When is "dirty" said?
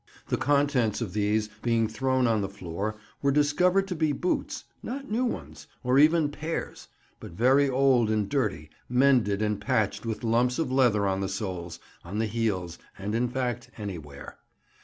8.27-8.71